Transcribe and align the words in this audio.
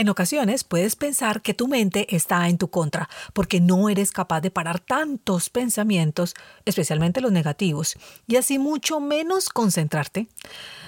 En 0.00 0.08
ocasiones 0.08 0.64
puedes 0.64 0.96
pensar 0.96 1.42
que 1.42 1.52
tu 1.52 1.68
mente 1.68 2.16
está 2.16 2.48
en 2.48 2.56
tu 2.56 2.70
contra 2.70 3.10
porque 3.34 3.60
no 3.60 3.90
eres 3.90 4.12
capaz 4.12 4.40
de 4.40 4.50
parar 4.50 4.80
tantos 4.80 5.50
pensamientos, 5.50 6.32
especialmente 6.64 7.20
los 7.20 7.32
negativos, 7.32 7.98
y 8.26 8.36
así 8.36 8.58
mucho 8.58 9.00
menos 9.00 9.50
concentrarte. 9.50 10.28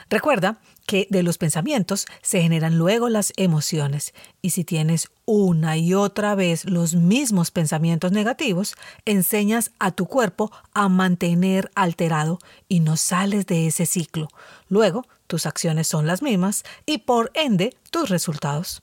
Recuerda 0.09 0.61
que 0.87 1.09
de 1.11 1.23
los 1.23 1.37
pensamientos 1.37 2.07
se 2.23 2.41
generan 2.41 2.79
luego 2.79 3.11
las 3.11 3.35
emociones 3.37 4.15
y 4.41 4.49
si 4.49 4.65
tienes 4.65 5.09
una 5.27 5.77
y 5.77 5.93
otra 5.93 6.35
vez 6.35 6.65
los 6.65 6.95
mismos 6.95 7.51
pensamientos 7.51 8.13
negativos, 8.13 8.77
enseñas 9.05 9.73
a 9.79 9.91
tu 9.91 10.07
cuerpo 10.07 10.51
a 10.73 10.89
mantener 10.89 11.71
alterado 11.75 12.39
y 12.67 12.81
no 12.81 12.97
sales 12.97 13.45
de 13.45 13.67
ese 13.67 13.85
ciclo. 13.85 14.29
Luego, 14.69 15.07
tus 15.27 15.45
acciones 15.45 15.87
son 15.87 16.07
las 16.07 16.23
mismas 16.23 16.65
y 16.87 16.97
por 16.97 17.31
ende 17.35 17.77
tus 17.91 18.09
resultados. 18.09 18.83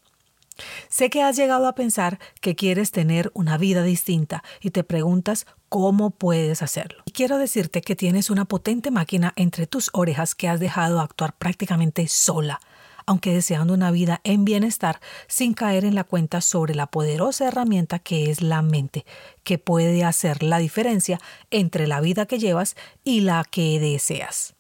Sé 0.90 1.10
que 1.10 1.24
has 1.24 1.36
llegado 1.36 1.68
a 1.68 1.76
pensar 1.76 2.20
que 2.42 2.56
quieres 2.56 2.92
tener 2.92 3.32
una 3.34 3.58
vida 3.58 3.84
distinta 3.84 4.44
y 4.62 4.72
te 4.72 4.84
preguntas 4.84 5.46
cómo 5.70 6.12
puedes 6.12 6.62
hacerlo. 6.62 7.04
Y 7.06 7.12
quiero 7.12 7.38
decirte 7.38 7.82
que 7.82 7.96
tienes 7.96 8.30
una 8.30 8.46
potente 8.46 8.92
máquina 8.92 9.34
entre 9.36 9.68
tus 9.68 9.90
orejas 9.94 10.36
que 10.36 10.50
has 10.50 10.60
dejado 10.60 11.00
actuar 11.00 11.36
prácticamente 11.38 12.08
sola, 12.08 12.60
aunque 13.06 13.34
deseando 13.34 13.74
una 13.74 13.92
vida 13.92 14.22
en 14.24 14.46
bienestar 14.46 15.00
sin 15.28 15.54
caer 15.54 15.86
en 15.86 15.96
la 15.96 16.04
cuenta 16.04 16.42
sobre 16.42 16.76
la 16.76 16.88
poderosa 16.88 17.48
herramienta 17.48 18.00
que 18.00 18.30
es 18.30 18.42
la 18.42 18.62
mente, 18.62 19.06
que 19.44 19.58
puede 19.58 20.04
hacer 20.04 20.44
la 20.44 20.60
diferencia 20.60 21.20
entre 21.52 21.88
la 21.88 22.02
vida 22.02 22.26
que 22.26 22.40
llevas 22.40 22.76
y 23.04 23.22
la 23.22 23.44
que 23.50 23.80
deseas. 23.80 24.56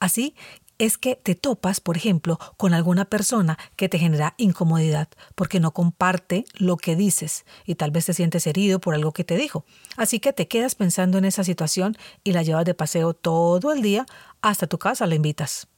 Así 0.00 0.34
es 0.82 0.98
que 0.98 1.14
te 1.14 1.36
topas, 1.36 1.78
por 1.78 1.96
ejemplo, 1.96 2.40
con 2.56 2.74
alguna 2.74 3.04
persona 3.04 3.56
que 3.76 3.88
te 3.88 4.00
genera 4.00 4.34
incomodidad 4.36 5.06
porque 5.36 5.60
no 5.60 5.70
comparte 5.70 6.44
lo 6.54 6.76
que 6.76 6.96
dices 6.96 7.44
y 7.64 7.76
tal 7.76 7.92
vez 7.92 8.06
te 8.06 8.14
sientes 8.14 8.48
herido 8.48 8.80
por 8.80 8.96
algo 8.96 9.12
que 9.12 9.22
te 9.22 9.36
dijo. 9.36 9.64
Así 9.96 10.18
que 10.18 10.32
te 10.32 10.48
quedas 10.48 10.74
pensando 10.74 11.18
en 11.18 11.24
esa 11.24 11.44
situación 11.44 11.96
y 12.24 12.32
la 12.32 12.42
llevas 12.42 12.64
de 12.64 12.74
paseo 12.74 13.14
todo 13.14 13.72
el 13.72 13.80
día 13.80 14.06
hasta 14.40 14.66
tu 14.66 14.78
casa 14.78 15.06
la 15.06 15.14
invitas. 15.14 15.68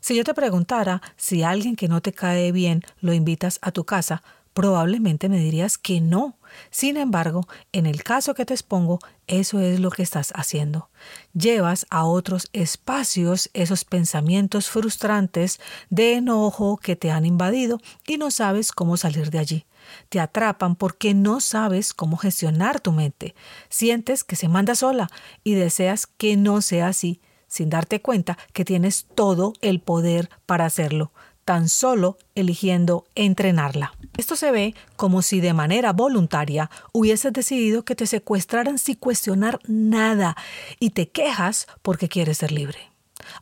Si 0.00 0.14
yo 0.14 0.24
te 0.24 0.34
preguntara 0.34 1.00
si 1.16 1.42
alguien 1.42 1.74
que 1.74 1.88
no 1.88 2.02
te 2.02 2.12
cae 2.12 2.52
bien 2.52 2.82
lo 3.00 3.14
invitas 3.14 3.60
a 3.62 3.72
tu 3.72 3.84
casa, 3.84 4.22
probablemente 4.52 5.28
me 5.28 5.38
dirías 5.38 5.78
que 5.78 6.00
no. 6.00 6.36
Sin 6.70 6.96
embargo, 6.96 7.46
en 7.72 7.86
el 7.86 8.02
caso 8.02 8.34
que 8.34 8.44
te 8.44 8.54
expongo, 8.54 8.98
eso 9.26 9.60
es 9.60 9.80
lo 9.80 9.90
que 9.90 10.02
estás 10.02 10.32
haciendo. 10.34 10.90
Llevas 11.32 11.86
a 11.90 12.04
otros 12.04 12.48
espacios 12.52 13.50
esos 13.54 13.84
pensamientos 13.84 14.68
frustrantes 14.68 15.60
de 15.88 16.14
enojo 16.14 16.76
que 16.76 16.96
te 16.96 17.10
han 17.10 17.26
invadido 17.26 17.78
y 18.06 18.18
no 18.18 18.30
sabes 18.30 18.72
cómo 18.72 18.96
salir 18.96 19.30
de 19.30 19.38
allí. 19.38 19.66
Te 20.08 20.20
atrapan 20.20 20.76
porque 20.76 21.14
no 21.14 21.40
sabes 21.40 21.94
cómo 21.94 22.16
gestionar 22.16 22.80
tu 22.80 22.92
mente. 22.92 23.34
Sientes 23.68 24.24
que 24.24 24.36
se 24.36 24.48
manda 24.48 24.74
sola 24.74 25.08
y 25.44 25.54
deseas 25.54 26.06
que 26.06 26.36
no 26.36 26.60
sea 26.60 26.88
así, 26.88 27.20
sin 27.46 27.70
darte 27.70 28.00
cuenta 28.02 28.38
que 28.52 28.64
tienes 28.64 29.06
todo 29.14 29.54
el 29.60 29.80
poder 29.80 30.28
para 30.46 30.66
hacerlo 30.66 31.12
tan 31.44 31.68
solo 31.68 32.18
eligiendo 32.34 33.04
entrenarla. 33.14 33.92
Esto 34.16 34.36
se 34.36 34.50
ve 34.50 34.74
como 34.96 35.22
si 35.22 35.40
de 35.40 35.54
manera 35.54 35.92
voluntaria 35.92 36.70
hubieses 36.92 37.32
decidido 37.32 37.84
que 37.84 37.94
te 37.94 38.06
secuestraran 38.06 38.78
sin 38.78 38.96
cuestionar 38.96 39.60
nada 39.66 40.36
y 40.78 40.90
te 40.90 41.08
quejas 41.08 41.66
porque 41.82 42.08
quieres 42.08 42.38
ser 42.38 42.52
libre. 42.52 42.78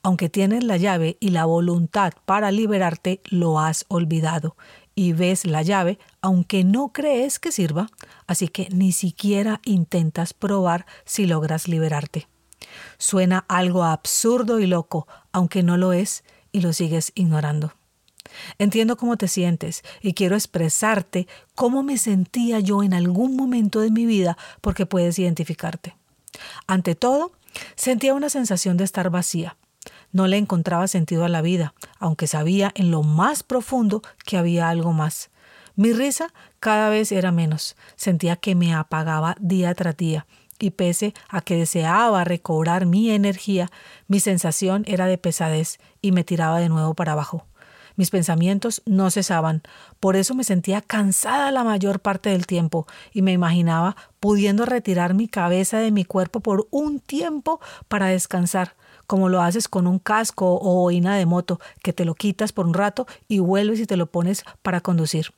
Aunque 0.03 0.29
tienes 0.29 0.65
la 0.65 0.77
llave 0.77 1.17
y 1.21 1.31
la 1.31 1.45
voluntad 1.45 2.13
para 2.25 2.51
liberarte, 2.51 3.21
lo 3.25 3.59
has 3.59 3.85
olvidado 3.89 4.57
y 4.95 5.13
ves 5.13 5.45
la 5.45 5.63
llave 5.63 5.99
aunque 6.21 6.65
no 6.65 6.89
crees 6.93 7.39
que 7.39 7.53
sirva, 7.53 7.89
así 8.27 8.49
que 8.49 8.69
ni 8.71 8.91
siquiera 8.91 9.61
intentas 9.65 10.35
probar 10.35 10.87
si 11.05 11.27
logras 11.27 11.69
liberarte. 11.69 12.27
Suena 12.99 13.45
algo 13.49 13.85
absurdo 13.85 14.59
y 14.59 14.67
loco, 14.67 15.07
aunque 15.31 15.63
no 15.63 15.77
lo 15.77 15.93
es, 15.93 16.25
y 16.51 16.63
lo 16.63 16.73
sigues 16.73 17.13
ignorando. 17.15 17.73
Entiendo 18.59 18.97
cómo 18.97 19.17
te 19.17 19.29
sientes 19.29 19.83
y 20.01 20.15
quiero 20.15 20.37
expresarte 20.37 21.27
cómo 21.55 21.83
me 21.83 21.99
sentía 21.99 22.61
yo 22.61 22.83
en 22.83 22.95
algún 22.95 23.37
momento 23.37 23.81
de 23.81 23.91
mi 23.91 24.07
vida 24.07 24.37
porque 24.61 24.87
puedes 24.87 25.19
identificarte. 25.19 25.97
Ante 26.67 26.95
todo, 26.95 27.33
sentía 27.75 28.15
una 28.15 28.31
sensación 28.31 28.77
de 28.77 28.85
estar 28.85 29.11
vacía. 29.11 29.57
No 30.13 30.27
le 30.27 30.37
encontraba 30.37 30.89
sentido 30.89 31.25
a 31.25 31.29
la 31.29 31.43
vida, 31.43 31.75
aunque 31.99 32.27
sabía 32.27 32.73
en 32.75 32.91
lo 32.91 33.03
más 33.03 33.43
profundo 33.43 34.03
que 34.25 34.37
había 34.37 34.69
algo 34.69 34.93
más. 34.93 35.31
Mi 35.77 35.93
risa 35.93 36.33
cada 36.61 36.89
vez 36.89 37.13
era 37.13 37.31
menos. 37.31 37.77
Sentía 37.97 38.37
que 38.37 38.55
me 38.55 38.75
apagaba 38.75 39.37
día 39.41 39.75
tras 39.75 39.97
día 39.97 40.27
y 40.59 40.71
pese 40.71 41.15
a 41.29 41.41
que 41.41 41.57
deseaba 41.57 42.25
recobrar 42.25 42.87
mi 42.87 43.11
energía, 43.11 43.71
mi 44.09 44.21
sensación 44.21 44.83
era 44.87 45.07
de 45.07 45.19
pesadez 45.19 45.79
y 46.03 46.13
me 46.13 46.25
tiraba 46.25 46.59
de 46.59 46.69
nuevo 46.69 46.95
para 46.95 47.13
abajo. 47.13 47.47
Mis 47.99 48.11
pensamientos 48.11 48.81
no 48.87 49.11
cesaban, 49.11 49.63
por 49.99 50.15
eso 50.15 50.37
me 50.37 50.45
sentía 50.45 50.81
cansada 50.81 51.51
la 51.51 51.65
mayor 51.65 51.99
parte 51.99 52.31
del 52.31 52.47
tiempo 52.47 52.87
y 53.13 53.23
me 53.23 53.33
imaginaba 53.33 53.97
pudiendo 54.21 54.65
retirar 54.67 55.15
mi 55.15 55.27
cabeza 55.27 55.81
de 55.81 55.91
mi 55.91 56.05
cuerpo 56.05 56.39
por 56.39 56.69
un 56.71 57.01
tiempo 57.01 57.59
para 57.89 58.07
descansar, 58.07 58.77
como 59.09 59.29
lo 59.29 59.43
haces 59.43 59.67
con 59.67 59.89
un 59.89 59.99
casco 59.99 60.61
o 60.63 60.75
boina 60.75 61.17
de 61.17 61.27
moto, 61.27 61.59
que 61.83 61.93
te 61.93 62.05
lo 62.05 62.15
quitas 62.15 62.53
por 62.53 62.69
un 62.69 62.75
rato 62.75 63.09
y 63.27 63.41
vuelves 63.41 63.81
y 63.81 63.87
te 63.87 63.97
lo 63.97 64.07
pones 64.07 64.45
para 64.63 64.81
conducir. 64.81 65.35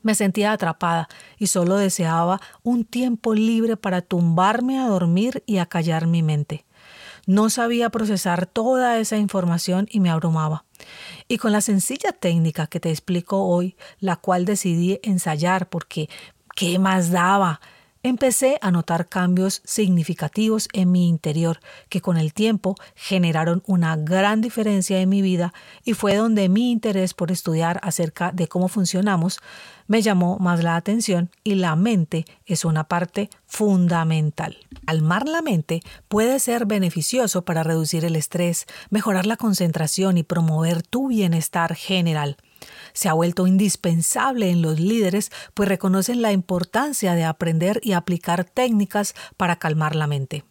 Me 0.00 0.14
sentía 0.14 0.52
atrapada 0.52 1.08
y 1.38 1.48
solo 1.48 1.74
deseaba 1.74 2.40
un 2.62 2.84
tiempo 2.84 3.34
libre 3.34 3.76
para 3.76 4.00
tumbarme 4.00 4.78
a 4.78 4.86
dormir 4.86 5.42
y 5.44 5.58
a 5.58 5.66
callar 5.66 6.06
mi 6.06 6.22
mente. 6.22 6.64
No 7.26 7.50
sabía 7.50 7.90
procesar 7.90 8.46
toda 8.46 8.98
esa 8.98 9.16
información 9.16 9.86
y 9.90 10.00
me 10.00 10.10
abrumaba. 10.10 10.64
Y 11.28 11.38
con 11.38 11.52
la 11.52 11.60
sencilla 11.60 12.12
técnica 12.12 12.66
que 12.66 12.80
te 12.80 12.90
explico 12.90 13.44
hoy, 13.44 13.76
la 13.98 14.16
cual 14.16 14.44
decidí 14.44 15.00
ensayar 15.02 15.68
porque 15.68 16.08
¿qué 16.54 16.78
más 16.78 17.10
daba? 17.10 17.60
Empecé 18.06 18.58
a 18.60 18.70
notar 18.70 19.08
cambios 19.08 19.62
significativos 19.64 20.68
en 20.74 20.92
mi 20.92 21.08
interior 21.08 21.60
que 21.88 22.02
con 22.02 22.18
el 22.18 22.34
tiempo 22.34 22.74
generaron 22.94 23.62
una 23.66 23.96
gran 23.96 24.42
diferencia 24.42 25.00
en 25.00 25.08
mi 25.08 25.22
vida 25.22 25.54
y 25.84 25.94
fue 25.94 26.14
donde 26.14 26.50
mi 26.50 26.70
interés 26.70 27.14
por 27.14 27.32
estudiar 27.32 27.80
acerca 27.82 28.30
de 28.30 28.46
cómo 28.46 28.68
funcionamos 28.68 29.38
me 29.86 30.02
llamó 30.02 30.38
más 30.38 30.62
la 30.62 30.76
atención 30.76 31.30
y 31.44 31.54
la 31.54 31.76
mente 31.76 32.26
es 32.44 32.66
una 32.66 32.84
parte 32.84 33.30
fundamental. 33.46 34.58
Calmar 34.84 35.26
la 35.26 35.40
mente 35.40 35.80
puede 36.08 36.40
ser 36.40 36.66
beneficioso 36.66 37.46
para 37.46 37.62
reducir 37.62 38.04
el 38.04 38.16
estrés, 38.16 38.66
mejorar 38.90 39.24
la 39.24 39.38
concentración 39.38 40.18
y 40.18 40.24
promover 40.24 40.82
tu 40.82 41.08
bienestar 41.08 41.74
general. 41.74 42.36
Se 42.92 43.08
ha 43.08 43.12
vuelto 43.12 43.46
indispensable 43.46 44.50
en 44.50 44.62
los 44.62 44.80
líderes, 44.80 45.30
pues 45.54 45.68
reconocen 45.68 46.22
la 46.22 46.32
importancia 46.32 47.14
de 47.14 47.24
aprender 47.24 47.80
y 47.82 47.92
aplicar 47.92 48.44
técnicas 48.44 49.14
para 49.36 49.58
calmar 49.58 49.94
la 49.96 50.06
mente. 50.06 50.44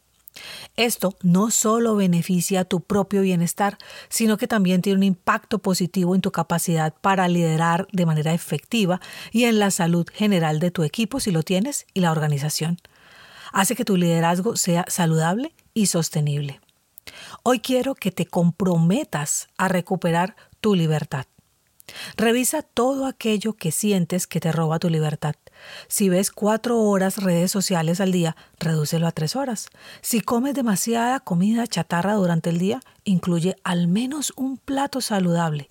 Esto 0.76 1.16
no 1.22 1.52
solo 1.52 1.96
beneficia 1.96 2.66
tu 2.66 2.82
propio 2.82 3.22
bienestar, 3.22 3.78
sino 4.10 4.38
que 4.38 4.48
también 4.48 4.82
tiene 4.82 4.98
un 4.98 5.04
impacto 5.04 5.60
positivo 5.60 6.16
en 6.16 6.22
tu 6.22 6.32
capacidad 6.32 6.94
para 7.02 7.28
liderar 7.28 7.88
de 7.92 8.06
manera 8.06 8.34
efectiva 8.34 9.00
y 9.32 9.46
en 9.46 9.60
la 9.60 9.72
salud 9.72 10.08
general 10.12 10.60
de 10.60 10.72
tu 10.72 10.84
equipo 10.84 11.20
si 11.20 11.32
lo 11.32 11.44
tienes 11.44 11.86
y 11.94 12.00
la 12.00 12.12
organización. 12.12 12.80
Hace 13.52 13.76
que 13.76 13.86
tu 13.86 13.98
liderazgo 13.98 14.56
sea 14.56 14.86
saludable 14.88 15.54
y 15.76 15.86
sostenible. 15.86 16.60
Hoy 17.44 17.60
quiero 17.60 17.94
que 17.94 18.12
te 18.12 18.26
comprometas 18.26 19.50
a 19.58 19.68
recuperar 19.68 20.36
tu 20.60 20.74
libertad. 20.74 21.26
Revisa 22.16 22.62
todo 22.62 23.06
aquello 23.06 23.54
que 23.54 23.72
sientes 23.72 24.28
que 24.28 24.40
te 24.40 24.52
roba 24.52 24.80
tu 24.80 24.90
libertad. 24.90 25.36
Si 25.88 26.10
ves 26.10 26.32
cuatro 26.32 26.80
horas 26.80 27.18
redes 27.18 27.52
sociales 27.52 28.00
al 28.02 28.12
día, 28.12 28.36
redúcelo 28.60 29.08
a 29.08 29.12
tres 29.12 29.36
horas. 29.36 29.68
Si 30.02 30.22
comes 30.22 30.54
demasiada 30.54 31.20
comida 31.20 31.68
chatarra 31.68 32.14
durante 32.14 32.50
el 32.50 32.58
día, 32.58 32.80
incluye 33.04 33.56
al 33.64 33.88
menos 33.88 34.34
un 34.36 34.58
plato 34.58 35.02
saludable. 35.02 35.70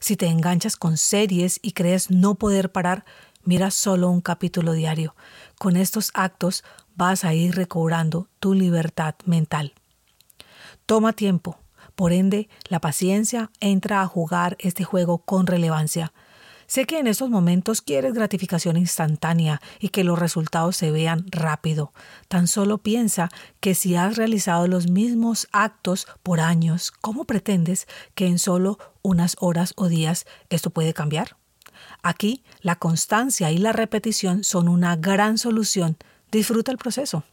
Si 0.00 0.16
te 0.16 0.26
enganchas 0.26 0.76
con 0.76 0.96
series 0.96 1.60
y 1.62 1.72
crees 1.72 2.10
no 2.10 2.34
poder 2.34 2.72
parar, 2.72 3.04
mira 3.44 3.70
solo 3.70 4.10
un 4.10 4.22
capítulo 4.22 4.72
diario. 4.72 5.14
Con 5.58 5.76
estos 5.76 6.10
actos 6.14 6.64
vas 6.96 7.24
a 7.24 7.34
ir 7.34 7.54
recobrando 7.54 8.28
tu 8.40 8.54
libertad 8.54 9.14
mental. 9.24 9.74
Toma 10.86 11.12
tiempo. 11.12 11.59
Por 12.00 12.14
ende, 12.14 12.48
la 12.70 12.80
paciencia 12.80 13.50
entra 13.60 14.00
a 14.00 14.06
jugar 14.06 14.56
este 14.58 14.84
juego 14.84 15.18
con 15.18 15.46
relevancia. 15.46 16.14
Sé 16.66 16.86
que 16.86 16.98
en 16.98 17.06
estos 17.06 17.28
momentos 17.28 17.82
quieres 17.82 18.14
gratificación 18.14 18.78
instantánea 18.78 19.60
y 19.80 19.90
que 19.90 20.02
los 20.02 20.18
resultados 20.18 20.78
se 20.78 20.92
vean 20.92 21.26
rápido. 21.30 21.92
Tan 22.26 22.46
solo 22.46 22.78
piensa 22.78 23.28
que 23.60 23.74
si 23.74 23.96
has 23.96 24.16
realizado 24.16 24.66
los 24.66 24.88
mismos 24.88 25.46
actos 25.52 26.06
por 26.22 26.40
años, 26.40 26.90
¿cómo 26.90 27.24
pretendes 27.26 27.86
que 28.14 28.28
en 28.28 28.38
solo 28.38 28.78
unas 29.02 29.36
horas 29.38 29.74
o 29.76 29.88
días 29.88 30.24
esto 30.48 30.70
puede 30.70 30.94
cambiar? 30.94 31.36
Aquí 32.02 32.44
la 32.62 32.76
constancia 32.76 33.50
y 33.50 33.58
la 33.58 33.72
repetición 33.72 34.42
son 34.42 34.70
una 34.70 34.96
gran 34.96 35.36
solución. 35.36 35.98
Disfruta 36.32 36.72
el 36.72 36.78
proceso. 36.78 37.24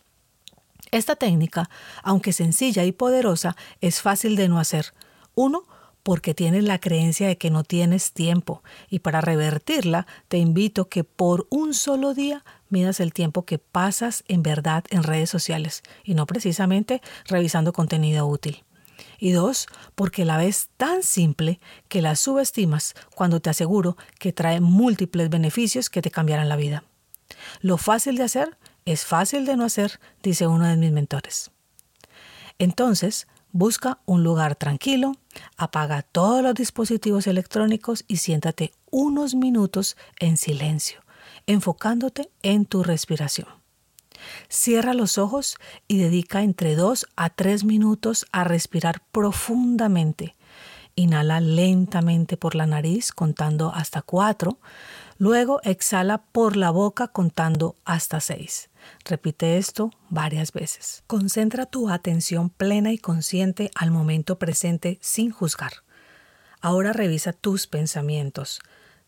Esta 0.92 1.16
técnica, 1.16 1.70
aunque 2.04 2.34
sencilla 2.34 2.84
y 2.84 2.92
poderosa, 2.92 3.56
es 3.82 4.02
fácil 4.02 4.36
de 4.36 4.48
no 4.48 4.60
hacer. 4.60 4.94
Uno, 5.36 5.64
porque 6.08 6.34
tienes 6.34 6.64
la 6.64 6.80
creencia 6.80 7.28
de 7.28 7.38
que 7.38 7.50
no 7.50 7.66
tienes 7.66 8.14
tiempo 8.14 8.64
y 8.90 9.00
para 9.00 9.20
revertirla 9.20 10.08
te 10.30 10.38
invito 10.38 10.88
que 10.88 11.04
por 11.04 11.48
un 11.50 11.74
solo 11.74 12.14
día 12.14 12.46
midas 12.70 13.02
el 13.02 13.12
tiempo 13.12 13.44
que 13.44 13.60
pasas 13.60 14.24
en 14.30 14.42
verdad 14.42 14.86
en 14.90 15.04
redes 15.04 15.30
sociales 15.30 15.84
y 16.06 16.14
no 16.14 16.26
precisamente 16.26 17.02
revisando 17.26 17.74
contenido 17.74 18.26
útil. 18.26 18.64
Y 19.20 19.32
dos, 19.32 19.68
porque 19.96 20.24
la 20.24 20.38
ves 20.38 20.70
tan 20.78 21.04
simple 21.04 21.60
que 21.90 22.02
la 22.02 22.16
subestimas 22.16 22.96
cuando 23.14 23.42
te 23.42 23.50
aseguro 23.50 23.98
que 24.18 24.32
trae 24.32 24.62
múltiples 24.62 25.30
beneficios 25.30 25.90
que 25.90 26.02
te 26.02 26.10
cambiarán 26.10 26.48
la 26.48 26.56
vida. 26.56 26.86
Lo 27.60 27.78
fácil 27.78 28.16
de 28.16 28.24
hacer 28.24 28.58
es 28.88 29.06
fácil 29.06 29.46
de 29.46 29.56
no 29.56 29.66
hacer, 29.66 30.00
dice 30.24 30.48
uno 30.48 30.66
de 30.68 30.78
mis 30.78 30.92
mentores. 30.92 31.52
Entonces, 32.58 33.28
Busca 33.58 33.98
un 34.06 34.24
lugar 34.24 34.56
tranquilo, 34.56 35.14
apaga 35.56 36.04
todos 36.04 36.44
los 36.44 36.54
dispositivos 36.54 37.26
electrónicos 37.26 38.04
y 38.08 38.18
siéntate 38.18 38.72
unos 38.92 39.36
minutos 39.36 39.98
en 40.20 40.38
silencio, 40.38 41.02
enfocándote 41.48 42.30
en 42.44 42.66
tu 42.66 42.84
respiración. 42.84 43.48
Cierra 44.50 44.94
los 44.94 45.18
ojos 45.18 45.56
y 45.88 45.98
dedica 45.98 46.44
entre 46.44 46.76
2 46.76 47.08
a 47.16 47.30
3 47.30 47.64
minutos 47.64 48.28
a 48.32 48.44
respirar 48.44 49.02
profundamente. 49.12 50.36
Inhala 50.96 51.40
lentamente 51.40 52.38
por 52.38 52.54
la 52.54 52.68
nariz 52.68 53.12
contando 53.12 53.72
hasta 53.74 54.04
4, 54.04 54.60
luego 55.18 55.62
exhala 55.64 56.20
por 56.20 56.58
la 56.58 56.70
boca 56.70 57.08
contando 57.08 57.76
hasta 57.86 58.20
6. 58.20 58.70
Repite 59.06 59.58
esto 59.58 59.92
varias 60.10 60.52
veces. 60.52 61.04
Concentra 61.08 61.66
tu 61.66 61.90
atención 61.90 62.50
plena 62.50 62.92
y 62.92 62.98
consciente 62.98 63.72
al 63.76 63.92
momento 63.92 64.40
presente 64.40 65.00
sin 65.02 65.32
juzgar. 65.32 65.74
Ahora 66.62 66.94
revisa 66.94 67.34
tus 67.34 67.68
pensamientos. 67.68 68.60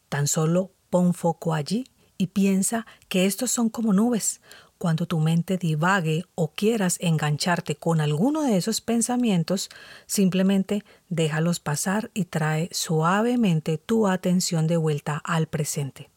Tan 0.07 0.27
solo 0.27 0.71
pon 0.89 1.13
foco 1.13 1.53
allí 1.53 1.85
y 2.17 2.27
piensa 2.27 2.85
que 3.07 3.25
estos 3.25 3.51
son 3.51 3.69
como 3.69 3.93
nubes. 3.93 4.41
Cuando 4.77 5.07
tu 5.07 5.19
mente 5.19 5.57
divague 5.57 6.23
o 6.35 6.51
quieras 6.53 6.97
engancharte 7.01 7.75
con 7.75 7.99
alguno 7.99 8.43
de 8.43 8.55
esos 8.55 8.79
pensamientos, 8.79 9.69
simplemente 10.05 10.85
déjalos 11.09 11.59
pasar 11.59 12.11
y 12.13 12.25
trae 12.25 12.69
suavemente 12.71 13.77
tu 13.77 14.07
atención 14.07 14.67
de 14.67 14.77
vuelta 14.77 15.17
al 15.17 15.47
presente. 15.47 16.09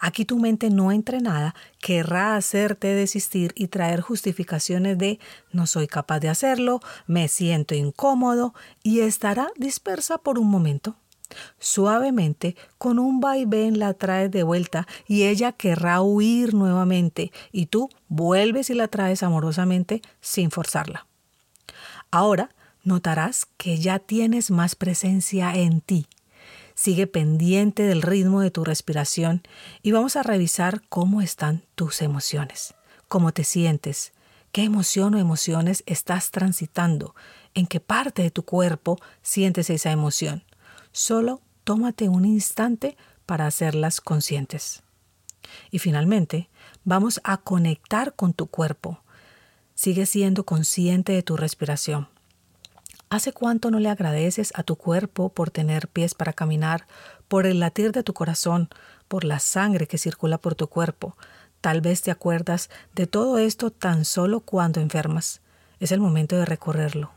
Aquí 0.00 0.24
tu 0.24 0.38
mente 0.38 0.70
no 0.70 0.92
entrenada 0.92 1.54
querrá 1.80 2.36
hacerte 2.36 2.88
desistir 2.88 3.52
y 3.56 3.68
traer 3.68 4.00
justificaciones 4.00 4.98
de 4.98 5.18
no 5.52 5.66
soy 5.66 5.86
capaz 5.86 6.20
de 6.20 6.28
hacerlo, 6.28 6.80
me 7.06 7.28
siento 7.28 7.74
incómodo 7.74 8.54
y 8.82 9.00
estará 9.00 9.48
dispersa 9.56 10.18
por 10.18 10.38
un 10.38 10.48
momento. 10.48 10.96
Suavemente, 11.58 12.56
con 12.78 12.98
un 12.98 13.20
vaivén 13.20 13.78
la 13.78 13.94
traes 13.94 14.30
de 14.30 14.42
vuelta 14.42 14.86
y 15.08 15.24
ella 15.24 15.52
querrá 15.52 16.00
huir 16.00 16.54
nuevamente 16.54 17.32
y 17.52 17.66
tú 17.66 17.88
vuelves 18.08 18.70
y 18.70 18.74
la 18.74 18.88
traes 18.88 19.22
amorosamente 19.22 20.02
sin 20.20 20.50
forzarla. 20.50 21.06
Ahora 22.10 22.54
notarás 22.84 23.46
que 23.56 23.78
ya 23.78 23.98
tienes 23.98 24.50
más 24.50 24.76
presencia 24.76 25.52
en 25.54 25.80
ti 25.80 26.06
Sigue 26.76 27.06
pendiente 27.06 27.84
del 27.84 28.02
ritmo 28.02 28.42
de 28.42 28.50
tu 28.50 28.62
respiración 28.62 29.42
y 29.82 29.92
vamos 29.92 30.14
a 30.14 30.22
revisar 30.22 30.82
cómo 30.90 31.22
están 31.22 31.64
tus 31.74 32.02
emociones, 32.02 32.74
cómo 33.08 33.32
te 33.32 33.44
sientes, 33.44 34.12
qué 34.52 34.62
emoción 34.62 35.14
o 35.14 35.18
emociones 35.18 35.82
estás 35.86 36.30
transitando, 36.30 37.14
en 37.54 37.66
qué 37.66 37.80
parte 37.80 38.22
de 38.22 38.30
tu 38.30 38.44
cuerpo 38.44 38.98
sientes 39.22 39.70
esa 39.70 39.90
emoción. 39.90 40.44
Solo 40.92 41.40
tómate 41.64 42.10
un 42.10 42.26
instante 42.26 42.98
para 43.24 43.46
hacerlas 43.46 44.02
conscientes. 44.02 44.82
Y 45.70 45.78
finalmente, 45.78 46.50
vamos 46.84 47.22
a 47.24 47.38
conectar 47.38 48.14
con 48.14 48.34
tu 48.34 48.48
cuerpo. 48.48 49.00
Sigue 49.74 50.04
siendo 50.04 50.44
consciente 50.44 51.12
de 51.12 51.22
tu 51.22 51.38
respiración. 51.38 52.08
¿Hace 53.08 53.32
cuánto 53.32 53.70
no 53.70 53.78
le 53.78 53.88
agradeces 53.88 54.52
a 54.56 54.64
tu 54.64 54.74
cuerpo 54.74 55.28
por 55.28 55.50
tener 55.50 55.86
pies 55.86 56.14
para 56.14 56.32
caminar, 56.32 56.88
por 57.28 57.46
el 57.46 57.60
latir 57.60 57.92
de 57.92 58.02
tu 58.02 58.12
corazón, 58.12 58.68
por 59.06 59.22
la 59.22 59.38
sangre 59.38 59.86
que 59.86 59.96
circula 59.96 60.38
por 60.38 60.56
tu 60.56 60.66
cuerpo? 60.66 61.16
Tal 61.60 61.80
vez 61.80 62.02
te 62.02 62.10
acuerdas 62.10 62.68
de 62.96 63.06
todo 63.06 63.38
esto 63.38 63.70
tan 63.70 64.04
solo 64.04 64.40
cuando 64.40 64.80
enfermas. 64.80 65.40
Es 65.78 65.92
el 65.92 66.00
momento 66.00 66.36
de 66.36 66.46
recorrerlo. 66.46 67.12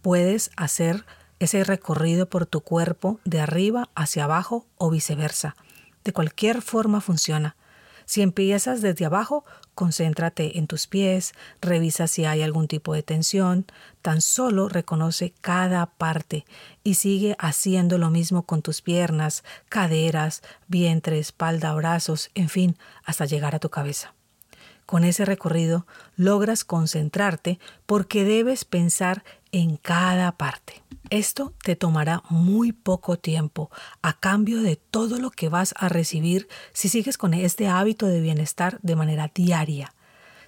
Puedes 0.00 0.52
hacer 0.56 1.04
ese 1.40 1.64
recorrido 1.64 2.28
por 2.28 2.46
tu 2.46 2.60
cuerpo 2.60 3.18
de 3.24 3.40
arriba 3.40 3.88
hacia 3.96 4.24
abajo 4.24 4.66
o 4.76 4.90
viceversa. 4.90 5.56
De 6.04 6.12
cualquier 6.12 6.62
forma 6.62 7.00
funciona. 7.00 7.56
Si 8.04 8.22
empiezas 8.22 8.80
desde 8.80 9.06
abajo, 9.06 9.44
concéntrate 9.80 10.58
en 10.58 10.66
tus 10.66 10.86
pies, 10.86 11.32
revisa 11.62 12.06
si 12.06 12.26
hay 12.26 12.42
algún 12.42 12.68
tipo 12.68 12.92
de 12.92 13.02
tensión, 13.02 13.64
tan 14.02 14.20
solo 14.20 14.68
reconoce 14.68 15.32
cada 15.40 15.86
parte 15.86 16.44
y 16.84 16.96
sigue 16.96 17.34
haciendo 17.38 17.96
lo 17.96 18.10
mismo 18.10 18.42
con 18.42 18.60
tus 18.60 18.82
piernas, 18.82 19.42
caderas, 19.70 20.42
vientre, 20.68 21.18
espalda, 21.18 21.72
brazos, 21.72 22.30
en 22.34 22.50
fin, 22.50 22.76
hasta 23.06 23.24
llegar 23.24 23.54
a 23.54 23.58
tu 23.58 23.70
cabeza. 23.70 24.12
Con 24.84 25.02
ese 25.02 25.24
recorrido 25.24 25.86
logras 26.14 26.62
concentrarte 26.62 27.58
porque 27.86 28.26
debes 28.26 28.66
pensar 28.66 29.24
en 29.52 29.76
cada 29.76 30.32
parte. 30.32 30.82
Esto 31.10 31.54
te 31.64 31.74
tomará 31.74 32.22
muy 32.28 32.72
poco 32.72 33.16
tiempo 33.16 33.70
a 34.02 34.18
cambio 34.18 34.62
de 34.62 34.76
todo 34.76 35.18
lo 35.18 35.30
que 35.30 35.48
vas 35.48 35.74
a 35.76 35.88
recibir 35.88 36.48
si 36.72 36.88
sigues 36.88 37.18
con 37.18 37.34
este 37.34 37.66
hábito 37.66 38.06
de 38.06 38.20
bienestar 38.20 38.78
de 38.82 38.96
manera 38.96 39.30
diaria. 39.34 39.92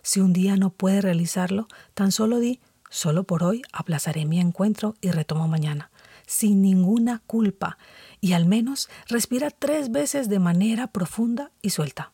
Si 0.02 0.20
un 0.20 0.32
día 0.32 0.56
no 0.56 0.70
puedes 0.70 1.02
realizarlo, 1.02 1.68
tan 1.94 2.12
solo 2.12 2.38
di, 2.38 2.60
solo 2.90 3.24
por 3.24 3.42
hoy 3.42 3.62
aplazaré 3.72 4.24
mi 4.24 4.40
encuentro 4.40 4.94
y 5.00 5.10
retomo 5.10 5.48
mañana, 5.48 5.90
sin 6.26 6.62
ninguna 6.62 7.22
culpa, 7.26 7.78
y 8.20 8.34
al 8.34 8.46
menos 8.46 8.88
respira 9.08 9.50
tres 9.50 9.90
veces 9.90 10.28
de 10.28 10.38
manera 10.38 10.86
profunda 10.88 11.50
y 11.60 11.70
suelta. 11.70 12.12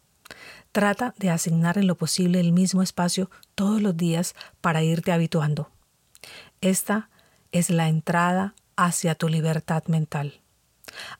Trata 0.72 1.14
de 1.18 1.30
asignar 1.30 1.78
en 1.78 1.86
lo 1.86 1.96
posible 1.96 2.40
el 2.40 2.52
mismo 2.52 2.82
espacio 2.82 3.30
todos 3.54 3.82
los 3.82 3.96
días 3.96 4.34
para 4.60 4.82
irte 4.82 5.12
habituando. 5.12 5.70
Esta 6.60 7.10
es 7.52 7.70
la 7.70 7.88
entrada 7.88 8.54
hacia 8.76 9.14
tu 9.14 9.28
libertad 9.28 9.84
mental. 9.86 10.40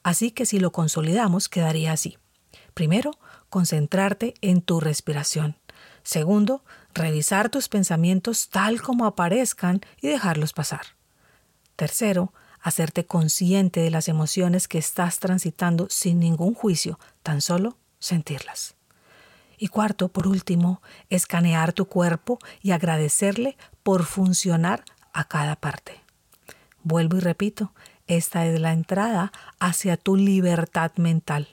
Así 0.03 0.31
que 0.31 0.47
si 0.47 0.59
lo 0.59 0.73
consolidamos, 0.73 1.49
quedaría 1.49 1.93
así. 1.93 2.19
Primero, 2.75 3.13
concentrarte 3.49 4.35
en 4.41 4.63
tu 4.63 4.81
respiración. 4.81 5.57
Segundo, 6.03 6.65
revisar 6.95 7.51
tus 7.51 7.69
pensamientos 7.69 8.49
tal 8.49 8.81
como 8.81 9.05
aparezcan 9.05 9.81
y 10.01 10.09
dejarlos 10.09 10.53
pasar. 10.53 10.83
Tercero, 11.77 12.33
hacerte 12.61 13.07
consciente 13.07 13.81
de 13.81 13.91
las 13.91 14.09
emociones 14.09 14.69
que 14.69 14.79
estás 14.79 15.19
transitando 15.19 15.87
sin 15.91 16.19
ningún 16.19 16.55
juicio, 16.55 16.99
tan 17.23 17.41
solo 17.41 17.79
sentirlas. 17.99 18.75
Y 19.59 19.69
cuarto, 19.69 20.09
por 20.09 20.27
último, 20.27 20.83
escanear 21.11 21.73
tu 21.73 21.87
cuerpo 21.87 22.39
y 22.63 22.71
agradecerle 22.71 23.57
por 23.83 24.05
funcionar 24.05 24.85
a 25.13 25.25
cada 25.25 25.57
parte. 25.57 26.01
Vuelvo 26.83 27.17
y 27.17 27.21
repito, 27.21 27.73
esta 28.07 28.47
es 28.47 28.59
la 28.61 28.73
entrada 28.73 29.33
hacia 29.59 29.97
tu 29.97 30.17
libertad 30.17 30.93
mental. 30.97 31.49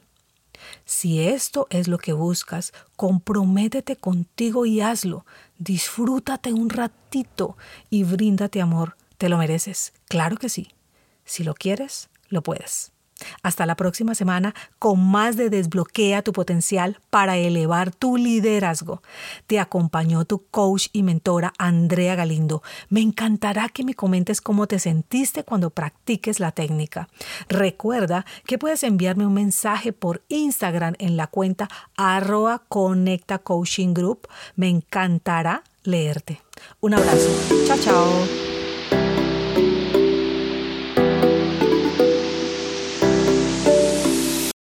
Si 0.85 1.21
esto 1.21 1.67
es 1.69 1.87
lo 1.87 1.97
que 1.97 2.13
buscas, 2.13 2.73
comprométete 2.95 3.97
contigo 3.97 4.65
y 4.65 4.81
hazlo. 4.81 5.25
Disfrútate 5.57 6.53
un 6.53 6.69
ratito 6.69 7.57
y 7.89 8.03
bríndate 8.03 8.61
amor. 8.61 8.95
Te 9.17 9.29
lo 9.29 9.37
mereces. 9.37 9.93
Claro 10.07 10.37
que 10.37 10.49
sí. 10.49 10.69
Si 11.25 11.43
lo 11.43 11.53
quieres, 11.53 12.09
lo 12.29 12.41
puedes. 12.41 12.94
Hasta 13.43 13.65
la 13.65 13.75
próxima 13.75 14.15
semana 14.15 14.53
con 14.79 14.99
más 14.99 15.37
de 15.37 15.49
Desbloquea 15.49 16.21
tu 16.21 16.33
potencial 16.33 16.99
para 17.09 17.37
elevar 17.37 17.91
tu 17.91 18.17
liderazgo. 18.17 19.01
Te 19.47 19.59
acompañó 19.59 20.25
tu 20.25 20.45
coach 20.47 20.87
y 20.91 21.03
mentora 21.03 21.53
Andrea 21.57 22.15
Galindo. 22.15 22.61
Me 22.89 23.01
encantará 23.01 23.69
que 23.69 23.83
me 23.83 23.93
comentes 23.93 24.41
cómo 24.41 24.67
te 24.67 24.79
sentiste 24.79 25.43
cuando 25.43 25.69
practiques 25.69 26.39
la 26.39 26.51
técnica. 26.51 27.07
Recuerda 27.47 28.25
que 28.45 28.57
puedes 28.57 28.83
enviarme 28.83 29.25
un 29.25 29.33
mensaje 29.33 29.93
por 29.93 30.23
Instagram 30.27 30.95
en 30.99 31.17
la 31.17 31.27
cuenta 31.27 31.69
arroba 31.95 32.63
conecta 32.67 33.39
coaching 33.39 33.93
group. 33.93 34.27
Me 34.55 34.67
encantará 34.67 35.63
leerte. 35.83 36.41
Un 36.81 36.95
abrazo. 36.95 37.29
Chao, 37.67 37.77
chao. 37.79 38.44